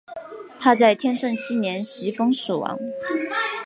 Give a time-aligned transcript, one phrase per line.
[0.59, 2.75] 他在天顺七年袭封蜀王。